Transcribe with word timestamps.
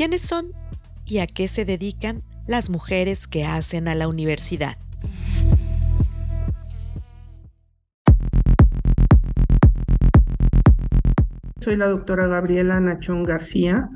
¿Quiénes 0.00 0.22
son 0.22 0.46
y 1.04 1.18
a 1.18 1.26
qué 1.26 1.46
se 1.46 1.66
dedican 1.66 2.22
las 2.46 2.70
mujeres 2.70 3.28
que 3.28 3.44
hacen 3.44 3.86
a 3.86 3.94
la 3.94 4.08
universidad? 4.08 4.78
Soy 11.60 11.76
la 11.76 11.88
doctora 11.88 12.28
Gabriela 12.28 12.80
Nachón 12.80 13.24
García. 13.24 13.90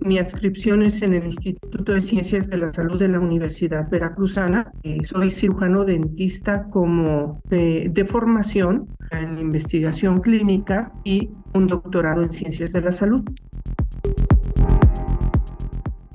Mi 0.00 0.18
adscripción 0.18 0.82
es 0.82 1.02
en 1.02 1.14
el 1.14 1.26
Instituto 1.26 1.92
de 1.92 2.02
Ciencias 2.02 2.50
de 2.50 2.56
la 2.56 2.72
Salud 2.72 2.98
de 2.98 3.06
la 3.06 3.20
Universidad 3.20 3.88
Veracruzana. 3.88 4.72
Soy 5.04 5.30
cirujano 5.30 5.84
dentista 5.84 6.64
como 6.64 7.40
de 7.48 8.06
formación 8.10 8.88
en 9.12 9.38
investigación 9.38 10.20
clínica 10.20 10.90
y 11.04 11.30
un 11.52 11.68
doctorado 11.68 12.24
en 12.24 12.32
ciencias 12.32 12.72
de 12.72 12.80
la 12.80 12.90
salud 12.90 13.22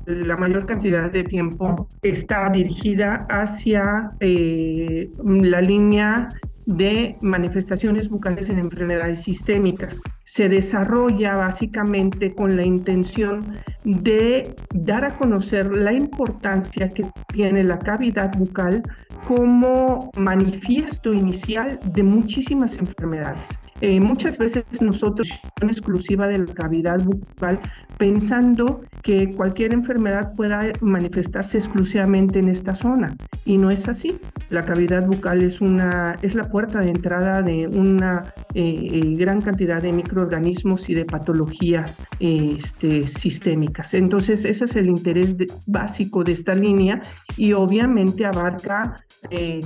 la 0.09 0.35
mayor 0.37 0.65
cantidad 0.65 1.11
de 1.11 1.23
tiempo 1.23 1.87
está 2.01 2.49
dirigida 2.49 3.27
hacia 3.29 4.11
eh, 4.19 5.11
la 5.23 5.61
línea 5.61 6.27
de 6.69 7.17
manifestaciones 7.21 8.09
bucales 8.09 8.49
en 8.49 8.59
enfermedades 8.59 9.23
sistémicas. 9.23 10.01
Se 10.23 10.47
desarrolla 10.47 11.35
básicamente 11.35 12.35
con 12.35 12.55
la 12.55 12.63
intención 12.63 13.53
de 13.83 14.55
dar 14.75 15.03
a 15.03 15.17
conocer 15.17 15.75
la 15.75 15.93
importancia 15.93 16.87
que 16.89 17.09
tiene 17.33 17.63
la 17.63 17.79
cavidad 17.79 18.31
bucal 18.37 18.83
como 19.27 20.11
manifiesto 20.17 21.11
inicial 21.13 21.79
de 21.91 22.03
muchísimas 22.03 22.77
enfermedades. 22.77 23.47
Eh, 23.81 23.99
muchas 23.99 24.37
veces 24.37 24.63
nosotros 24.81 25.29
en 25.61 25.69
exclusiva 25.69 26.27
de 26.27 26.39
la 26.39 26.53
cavidad 26.53 27.03
bucal 27.03 27.59
pensando 27.97 28.81
que 29.01 29.29
cualquier 29.35 29.73
enfermedad 29.73 30.33
pueda 30.35 30.71
manifestarse 30.81 31.57
exclusivamente 31.57 32.39
en 32.39 32.49
esta 32.49 32.75
zona 32.75 33.15
y 33.45 33.57
no 33.57 33.71
es 33.71 33.87
así. 33.87 34.19
La 34.49 34.65
cavidad 34.65 35.05
bucal 35.05 35.41
es 35.41 35.61
una 35.61 36.15
es 36.21 36.35
la 36.35 36.43
puerta 36.43 36.81
de 36.81 36.89
entrada 36.89 37.41
de 37.41 37.67
una 37.67 38.33
eh, 38.53 38.87
eh, 38.91 39.13
gran 39.15 39.41
cantidad 39.41 39.81
de 39.81 39.93
microorganismos 39.93 40.89
y 40.89 40.95
de 40.95 41.05
patologías 41.05 42.01
este, 42.19 43.07
sistémicas. 43.07 43.93
Entonces 43.93 44.45
ese 44.45 44.65
es 44.65 44.75
el 44.75 44.87
interés 44.87 45.35
básico 45.65 46.23
de 46.23 46.33
esta 46.33 46.53
línea 46.53 47.01
y 47.37 47.53
obviamente 47.53 48.25
abarca 48.25 48.95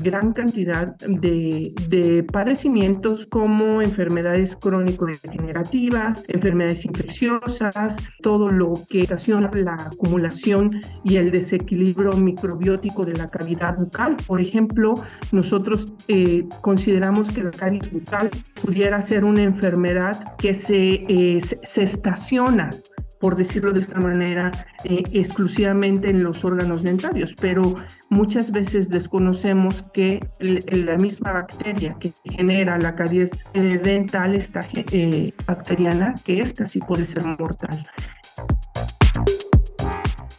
gran 0.01 0.33
cantidad 0.33 0.95
de, 0.97 1.73
de 1.87 2.23
padecimientos 2.23 3.27
como 3.27 3.81
enfermedades 3.81 4.03
enfermedades 4.03 4.55
crónico-degenerativas, 4.57 6.23
enfermedades 6.27 6.85
infecciosas, 6.85 7.97
todo 8.21 8.49
lo 8.49 8.73
que 8.89 9.03
ocasiona 9.03 9.49
la 9.53 9.73
acumulación 9.73 10.69
y 11.03 11.15
el 11.17 11.31
desequilibrio 11.31 12.11
microbiótico 12.13 13.05
de 13.05 13.13
la 13.13 13.27
cavidad 13.29 13.77
bucal. 13.77 14.17
Por 14.27 14.41
ejemplo, 14.41 14.72
nosotros 15.31 15.93
eh, 16.07 16.45
consideramos 16.61 17.31
que 17.31 17.43
la 17.43 17.51
caries 17.51 17.91
bucal 17.91 18.29
pudiera 18.61 19.01
ser 19.01 19.25
una 19.25 19.43
enfermedad 19.43 20.35
que 20.37 20.55
se, 20.55 21.03
eh, 21.07 21.41
se 21.63 21.83
estaciona 21.83 22.69
por 23.19 23.37
decirlo 23.37 23.71
de 23.71 23.79
esta 23.79 24.01
manera, 24.01 24.51
eh, 24.83 25.01
exclusivamente 25.13 26.09
en 26.09 26.23
los 26.23 26.43
órganos 26.43 26.83
dentarios, 26.83 27.33
pero 27.39 27.75
muchas 28.09 28.51
veces 28.51 28.89
desconocemos 28.89 29.81
que 29.93 30.19
la 30.39 30.97
misma 30.97 31.31
bacteria 31.31 31.95
que 32.01 32.11
genera 32.25 32.77
la 32.77 32.95
caries 32.95 33.45
dental, 33.53 34.35
esta 34.35 34.59
bacteriana, 35.47 36.15
que 36.25 36.41
esta 36.41 36.67
sí 36.67 36.79
puede 36.79 37.05
ser 37.05 37.23
mortal. 37.23 37.85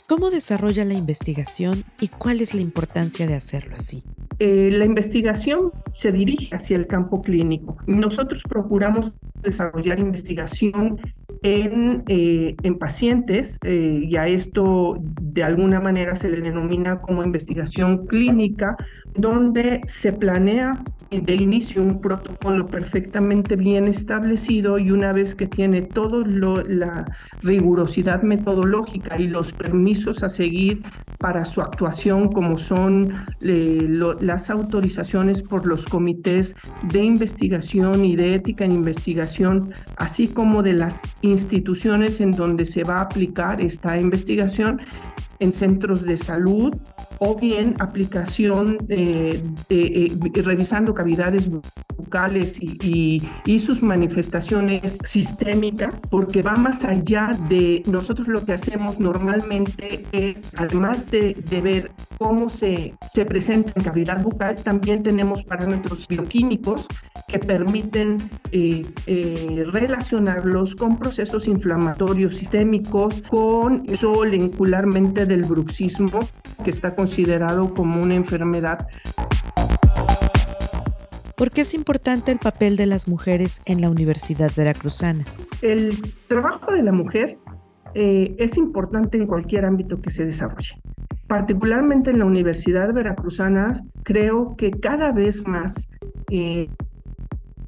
¿Cómo 0.06 0.30
desarrolla 0.30 0.84
la 0.84 0.94
investigación 0.94 1.84
y 1.98 2.08
cuál 2.08 2.42
es 2.42 2.52
la 2.54 2.60
importancia 2.60 3.26
de 3.26 3.34
hacerlo 3.34 3.76
así? 3.76 4.04
La 4.38 4.84
investigación 4.84 5.72
se 5.92 6.12
dirige 6.12 6.54
hacia 6.54 6.76
el 6.76 6.86
campo 6.86 7.22
clínico. 7.22 7.76
Nosotros 7.86 8.42
procuramos 8.48 9.12
desarrollar 9.42 9.98
investigación 9.98 11.00
en, 11.42 12.02
eh, 12.08 12.56
en 12.62 12.78
pacientes, 12.78 13.58
eh, 13.64 14.00
y 14.08 14.16
a 14.16 14.26
esto 14.26 14.98
de 15.20 15.44
alguna 15.44 15.78
manera 15.78 16.16
se 16.16 16.30
le 16.30 16.40
denomina 16.40 17.00
como 17.00 17.22
investigación 17.22 18.06
clínica, 18.06 18.76
donde 19.14 19.82
se 19.86 20.12
planea 20.12 20.82
de 21.10 21.34
inicio 21.34 21.82
un 21.82 22.00
protocolo 22.00 22.66
perfectamente 22.66 23.56
bien 23.56 23.84
establecido 23.84 24.78
y 24.78 24.90
una 24.90 25.12
vez 25.12 25.34
que 25.34 25.46
tiene 25.46 25.82
toda 25.82 26.26
la 26.66 27.04
rigurosidad 27.42 28.22
metodológica 28.22 29.20
y 29.20 29.28
los 29.28 29.52
permisos 29.52 30.22
a 30.22 30.28
seguir 30.28 30.82
para 31.24 31.46
su 31.46 31.62
actuación, 31.62 32.30
como 32.30 32.58
son 32.58 33.24
las 33.40 34.50
autorizaciones 34.50 35.40
por 35.40 35.64
los 35.64 35.86
comités 35.86 36.54
de 36.92 37.02
investigación 37.02 38.04
y 38.04 38.14
de 38.14 38.34
ética 38.34 38.66
en 38.66 38.72
investigación, 38.72 39.72
así 39.96 40.28
como 40.28 40.62
de 40.62 40.74
las 40.74 41.00
instituciones 41.22 42.20
en 42.20 42.32
donde 42.32 42.66
se 42.66 42.84
va 42.84 42.98
a 42.98 43.04
aplicar 43.04 43.62
esta 43.62 43.98
investigación 43.98 44.82
en 45.38 45.52
centros 45.52 46.02
de 46.02 46.18
salud 46.18 46.74
o 47.18 47.36
bien 47.36 47.74
aplicación 47.78 48.78
eh, 48.88 49.42
revisando 50.34 50.94
cavidades 50.94 51.48
bucales 51.96 52.58
y, 52.60 53.20
sus 53.58 53.82
manifestaciones 53.82 54.98
sistémicas, 55.04 56.00
porque 56.10 56.42
va 56.42 56.54
más 56.54 56.84
allá 56.84 57.30
de 57.48 57.82
nosotros 57.86 58.28
lo 58.28 58.44
que 58.44 58.52
hacemos 58.52 58.98
normalmente 58.98 60.04
es, 60.12 60.50
además 60.56 61.10
de, 61.10 61.34
ver 61.62 61.90
cómo 62.18 62.50
se, 62.50 62.94
se 63.10 63.24
presenta 63.24 63.72
en 63.76 63.84
cavidad 63.84 64.22
bucal, 64.22 64.56
también 64.56 65.02
tenemos 65.02 65.42
parámetros 65.44 66.06
bioquímicos 66.08 66.86
que 67.28 67.38
permiten 67.38 68.18
eh, 68.52 68.82
eh, 69.06 69.64
relacionarlos 69.72 70.74
con 70.74 70.98
procesos 70.98 71.48
inflamatorios 71.48 72.36
sistémicos, 72.36 73.22
con 73.28 73.82
eso 73.88 74.24
del 75.26 75.42
bruxismo, 75.42 76.20
que 76.62 76.70
está 76.70 76.94
considerado 76.94 77.74
como 77.74 78.02
una 78.02 78.14
enfermedad. 78.14 78.86
¿Por 81.36 81.50
qué 81.50 81.62
es 81.62 81.74
importante 81.74 82.30
el 82.30 82.38
papel 82.38 82.76
de 82.76 82.86
las 82.86 83.08
mujeres 83.08 83.60
en 83.66 83.80
la 83.80 83.90
Universidad 83.90 84.52
Veracruzana? 84.56 85.24
El 85.62 86.14
trabajo 86.28 86.72
de 86.72 86.82
la 86.82 86.92
mujer 86.92 87.38
eh, 87.94 88.34
es 88.38 88.56
importante 88.56 89.16
en 89.16 89.26
cualquier 89.26 89.64
ámbito 89.64 90.00
que 90.00 90.10
se 90.10 90.24
desarrolle. 90.24 90.80
Particularmente 91.26 92.10
en 92.10 92.20
la 92.20 92.26
Universidad 92.26 92.92
Veracruzana, 92.92 93.72
creo 94.04 94.54
que 94.56 94.70
cada 94.70 95.10
vez 95.10 95.46
más 95.46 95.88
eh, 96.30 96.68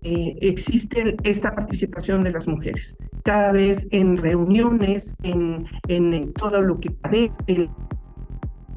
eh, 0.02 0.36
existe 0.40 1.16
esta 1.24 1.54
participación 1.54 2.22
de 2.22 2.30
las 2.30 2.46
mujeres. 2.46 2.96
Cada 3.26 3.50
vez 3.50 3.88
en 3.90 4.18
reuniones, 4.18 5.16
en, 5.24 5.66
en, 5.88 6.32
todo 6.34 6.62
lo 6.62 6.78
que 6.78 6.94
en 7.48 7.68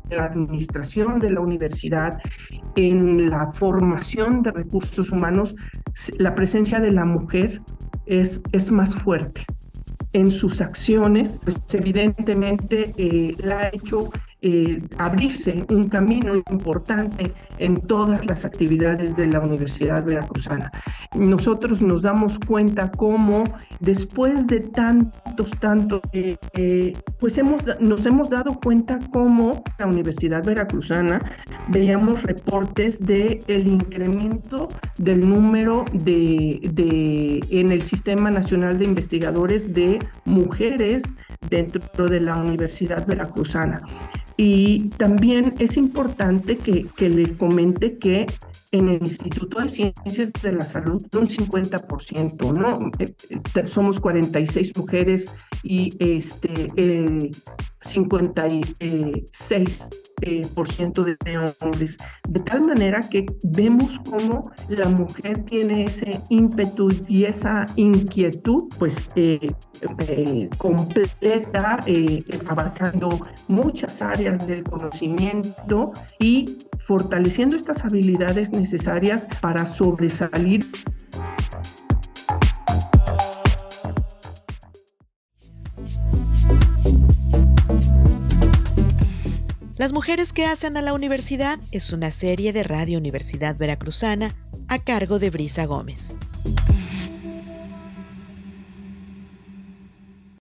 la 0.09 0.25
administración 0.25 1.19
de 1.19 1.29
la 1.29 1.41
universidad, 1.41 2.17
en 2.75 3.29
la 3.29 3.51
formación 3.53 4.41
de 4.41 4.51
recursos 4.51 5.11
humanos, 5.11 5.55
la 6.17 6.33
presencia 6.33 6.79
de 6.79 6.89
la 6.89 7.05
mujer 7.05 7.61
es, 8.07 8.41
es 8.51 8.71
más 8.71 8.95
fuerte. 8.95 9.45
En 10.13 10.31
sus 10.31 10.61
acciones, 10.61 11.41
pues 11.43 11.61
evidentemente 11.71 12.91
eh, 12.97 13.35
la 13.37 13.59
ha 13.59 13.67
hecho 13.67 14.09
eh, 14.41 14.81
abrirse 14.97 15.65
un 15.69 15.89
camino 15.89 16.33
importante 16.33 17.33
en 17.57 17.75
todas 17.75 18.25
las 18.25 18.45
actividades 18.45 19.15
de 19.15 19.27
la 19.27 19.41
Universidad 19.41 20.03
Veracruzana. 20.03 20.71
Nosotros 21.15 21.81
nos 21.81 22.03
damos 22.03 22.37
cuenta 22.47 22.91
cómo 22.91 23.43
después 23.79 24.45
de 24.47 24.59
tantos, 24.59 25.51
tantos, 25.59 26.01
eh, 26.13 26.37
eh, 26.53 26.93
pues 27.19 27.37
hemos, 27.37 27.63
nos 27.79 28.05
hemos 28.05 28.29
dado 28.29 28.59
cuenta 28.63 28.99
cómo 29.11 29.63
la 29.79 29.87
Universidad 29.87 30.43
Veracruzana 30.43 31.19
veíamos 31.69 32.21
reportes 32.23 32.99
de 32.99 33.39
incremento 33.47 34.67
del 34.97 35.27
número 35.27 35.85
de, 35.93 36.59
de 36.73 37.39
en 37.49 37.71
el 37.71 37.81
Sistema 37.81 38.29
Nacional 38.29 38.77
de 38.77 38.85
Investigadores 38.85 39.73
de 39.73 39.99
mujeres 40.25 41.03
dentro 41.49 42.05
de 42.05 42.21
la 42.21 42.37
Universidad 42.37 43.05
Veracruzana. 43.07 43.81
Y 44.37 44.89
también 44.91 45.53
es 45.59 45.75
importante 45.75 46.57
que, 46.57 46.85
que 46.95 47.09
le 47.09 47.35
comente 47.35 47.97
que 47.97 48.25
en 48.71 48.89
el 48.89 49.01
Instituto 49.01 49.61
de 49.61 49.69
Ciencias 49.69 50.31
de 50.41 50.53
la 50.53 50.65
Salud 50.65 51.05
un 51.13 51.27
50%, 51.27 52.53
¿no? 52.53 52.91
Eh, 52.99 53.13
eh, 53.29 53.67
somos 53.67 53.99
46 53.99 54.77
mujeres 54.77 55.31
y 55.63 55.95
este, 55.99 56.67
eh, 56.75 57.31
56 57.81 59.89
eh, 60.21 60.41
por 60.53 60.67
ciento 60.67 61.03
de, 61.03 61.15
hombres. 61.61 61.97
De 62.27 62.41
tal 62.41 62.65
manera 62.65 63.01
que 63.09 63.25
vemos 63.43 63.99
cómo 64.09 64.51
la 64.67 64.89
mujer 64.89 65.45
tiene 65.45 65.85
ese 65.85 66.19
ímpetu 66.29 66.89
y 67.07 67.23
esa 67.23 67.65
inquietud, 67.77 68.65
pues 68.77 68.97
eh, 69.15 69.47
eh, 69.99 70.49
completa, 70.57 71.79
abarcando 72.49 73.09
muchas 73.47 74.01
áreas 74.01 74.45
del 74.45 74.63
conocimiento 74.63 75.93
y 76.19 76.57
fortaleciendo 76.79 77.55
estas 77.55 77.85
habilidades 77.85 78.51
necesarias 78.59 79.27
para 79.41 79.65
sobresalir 79.65 80.65
Las 89.77 89.93
mujeres 89.93 90.33
que 90.33 90.45
hacen 90.45 90.75
a 90.75 90.81
la 90.81 90.93
universidad 90.93 91.57
es 91.71 91.93
una 91.93 92.11
serie 92.11 92.51
de 92.51 92.63
Radio 92.63 92.97
Universidad 92.97 93.57
Veracruzana 93.57 94.35
a 94.67 94.79
cargo 94.79 95.19
de 95.19 95.29
Brisa 95.29 95.65
Gómez. 95.65 96.13